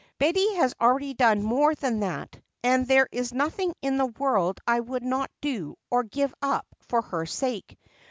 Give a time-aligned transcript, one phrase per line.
[0.17, 4.79] Betty has already done more than that and there is nothing in the world I
[4.79, 7.77] would not do or give up for her sake.